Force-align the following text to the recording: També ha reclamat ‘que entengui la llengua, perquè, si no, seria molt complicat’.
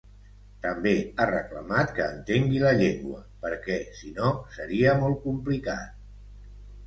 També 0.61 0.93
ha 1.17 1.27
reclamat 1.31 1.91
‘que 1.97 2.07
entengui 2.13 2.61
la 2.63 2.71
llengua, 2.79 3.21
perquè, 3.45 3.77
si 3.99 4.09
no, 4.17 4.31
seria 4.57 4.95
molt 5.03 5.21
complicat’. 5.27 6.01